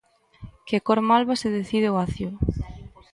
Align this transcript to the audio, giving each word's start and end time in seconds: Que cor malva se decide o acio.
Que 0.67 0.77
cor 0.87 0.99
malva 1.09 1.33
se 1.41 1.49
decide 1.57 1.87
o 1.93 1.99
acio. 2.05 2.29